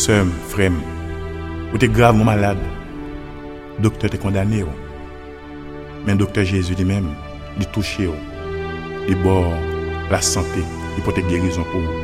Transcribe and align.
Sèm, 0.00 0.30
frèm, 0.48 0.78
ou 1.74 1.78
te 1.80 1.84
grav 1.92 2.14
mou 2.16 2.24
malade, 2.24 2.64
doktor 3.84 4.08
te 4.08 4.16
kondane 4.16 4.62
ou. 4.64 4.72
Men 6.06 6.16
doktor 6.16 6.46
Jésus 6.48 6.78
li 6.78 6.86
mèm, 6.88 7.10
li 7.60 7.66
touche 7.74 8.06
ou, 8.08 8.16
li 9.04 9.16
bor, 9.20 9.50
la 10.08 10.22
sante, 10.24 10.62
li 10.94 11.04
pote 11.04 11.20
gerizon 11.26 11.68
pou 11.68 11.84
ou. 11.84 11.98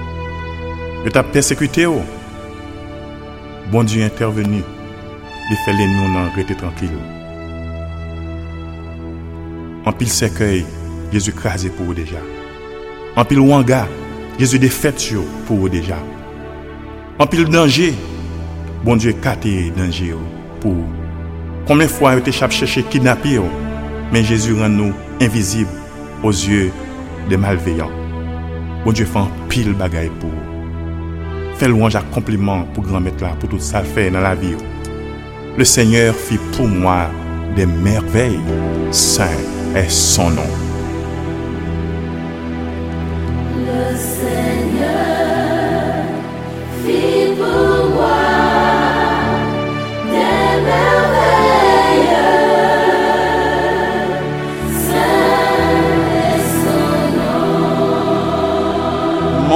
Yo 1.06 1.12
tap 1.14 1.30
persekute 1.32 1.86
ou. 1.88 2.02
Bon 3.72 3.88
Diyo 3.88 4.04
intervenu, 4.04 4.60
li 5.46 5.56
fè 5.62 5.72
lè 5.78 5.88
nou 5.94 6.12
nan 6.12 6.28
rete 6.36 6.58
tranquil 6.60 6.92
ou. 6.98 7.06
An 9.88 9.96
pil 9.96 10.12
sekèy, 10.12 10.66
Jésus 11.14 11.32
krasè 11.40 11.72
pou 11.72 11.94
ou 11.94 11.96
deja. 11.96 12.20
An 13.16 13.24
pil 13.24 13.40
wanga, 13.40 13.86
Jésus 14.36 14.60
defèt 14.60 15.08
yo 15.14 15.24
pou 15.48 15.64
ou 15.64 15.72
deja. 15.72 15.96
An 17.16 17.28
pil 17.32 17.46
denje, 17.48 17.94
bon 18.84 18.98
Diyo 19.00 19.14
kate 19.24 19.70
denje 19.76 20.10
yo 20.10 20.18
pou. 20.60 20.84
Konmen 21.64 21.88
fwa 21.88 22.12
yo 22.12 22.24
te 22.26 22.34
chap 22.34 22.52
chèche 22.52 22.82
kidnapye 22.92 23.38
yo, 23.38 23.46
men 24.12 24.26
Jezu 24.28 24.58
ran 24.58 24.76
nou 24.76 24.92
invizib 25.24 25.70
ozyè 26.28 26.66
de 27.30 27.38
malveyan. 27.40 27.88
Bon 28.84 28.92
Diyo 28.92 29.08
fan 29.14 29.32
pil 29.48 29.72
bagay 29.80 30.12
pou. 30.20 30.28
Fè 31.56 31.72
louange 31.72 31.96
ak 31.96 32.12
kompliment 32.12 32.68
pou 32.76 32.84
gran 32.84 33.00
met 33.08 33.24
la 33.24 33.32
pou 33.40 33.48
tout 33.48 33.64
sa 33.64 33.80
fè 33.80 34.10
nan 34.12 34.26
la 34.28 34.34
vi 34.36 34.52
yo. 34.52 34.60
Le 35.56 35.64
Seigneur 35.64 36.12
fi 36.12 36.36
pou 36.52 36.68
mwa 36.68 37.06
de 37.56 37.64
merveil, 37.80 38.36
saint 38.92 39.40
est 39.72 39.88
son 39.88 40.36
nom. 40.36 40.65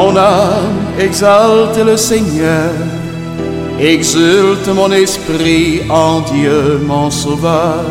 Mon 0.02 0.16
âme 0.16 0.80
exalte 0.98 1.76
le 1.76 1.94
Seigneur, 1.94 2.72
exulte 3.78 4.68
mon 4.68 4.90
esprit 4.92 5.82
en 5.90 6.20
Dieu 6.20 6.80
mon 6.86 7.10
Sauveur. 7.10 7.84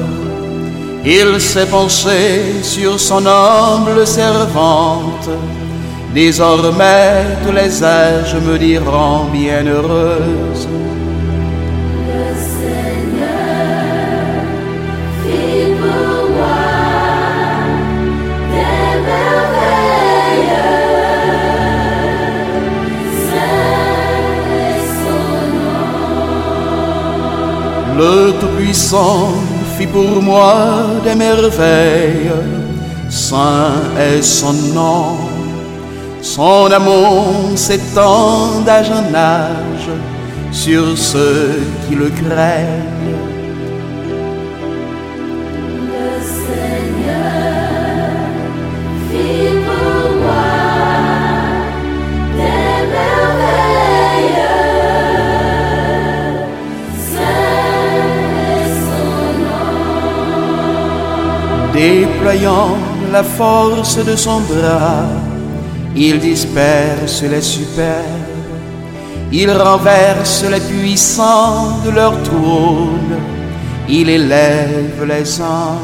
Il 1.05 1.39
s'est 1.39 1.67
penché 1.67 2.63
sur 2.63 2.99
son 2.99 3.23
humble 3.27 4.07
servante. 4.07 5.29
Désormais 6.11 7.37
tous 7.45 7.53
les 7.53 7.83
âges 7.83 8.35
me 8.47 8.57
diront 8.57 9.25
bienheureuse. 9.31 10.67
Le 27.99 28.31
Tout-Puissant 28.39 29.33
fit 29.77 29.85
pour 29.85 30.21
moi 30.21 30.55
des 31.03 31.15
merveilles. 31.15 32.31
Saint 33.09 33.73
est 33.99 34.21
son 34.21 34.53
nom. 34.73 35.17
Son 36.21 36.71
amour 36.71 37.51
s'étend 37.55 38.61
d'âge 38.65 38.89
en 38.89 39.13
âge 39.13 39.89
sur 40.49 40.97
ceux 40.97 41.59
qui 41.89 41.95
le 41.95 42.09
craignent. 42.09 43.38
Déployant 62.19 62.77
la 63.13 63.23
force 63.23 64.03
de 64.03 64.13
son 64.17 64.41
bras, 64.41 65.07
il 65.95 66.19
disperse 66.19 67.23
les 67.23 67.41
superbes, 67.41 68.03
il 69.31 69.49
renverse 69.49 70.43
les 70.51 70.59
puissants 70.59 71.79
de 71.85 71.91
leur 71.91 72.21
trône, 72.23 73.15
il 73.87 74.09
élève 74.09 75.01
les 75.07 75.41
anges. 75.41 75.77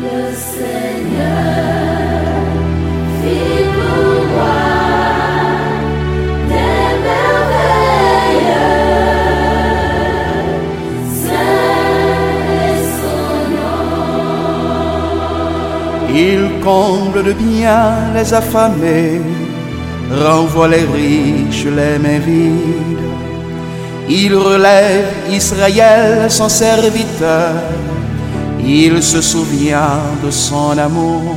Le 0.00 0.32
Seigneur 0.36 1.37
Il 16.14 16.60
comble 16.64 17.22
de 17.22 17.32
bien 17.32 18.12
les 18.14 18.32
affamés, 18.32 19.20
renvoie 20.10 20.68
les 20.68 20.86
riches 20.94 21.64
les 21.64 21.98
mains 21.98 22.18
vides. 22.18 22.98
Il 24.08 24.34
relève 24.34 25.12
Israël 25.30 26.30
son 26.30 26.48
serviteur, 26.48 27.52
il 28.58 29.02
se 29.02 29.20
souvient 29.20 30.00
de 30.24 30.30
son 30.30 30.76
amour. 30.78 31.36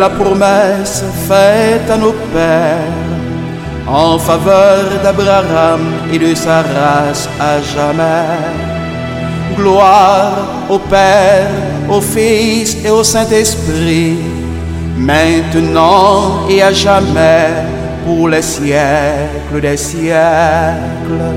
La 0.00 0.08
promesse 0.08 1.04
faite 1.28 1.90
à 1.90 1.96
nos 1.98 2.14
pères 2.32 3.00
en 3.86 4.18
faveur 4.18 4.84
d'Abraham 5.02 5.80
et 6.12 6.18
de 6.18 6.34
sa 6.34 6.62
race 6.62 7.28
à 7.38 7.60
jamais. 7.60 8.38
Gloire 9.56 10.38
au 10.70 10.78
Père, 10.78 11.50
au 11.88 12.00
Fils 12.00 12.78
et 12.84 12.90
au 12.90 13.04
Saint-Esprit, 13.04 14.16
maintenant 14.96 16.48
et 16.48 16.62
à 16.62 16.72
jamais, 16.72 17.48
pour 18.06 18.28
les 18.28 18.42
siècles 18.42 19.60
des 19.60 19.76
siècles. 19.76 21.30